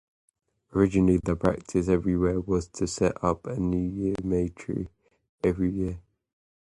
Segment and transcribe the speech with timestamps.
[0.73, 4.87] Originally the practice everywhere was to set up a new May-tree
[5.43, 5.99] every year.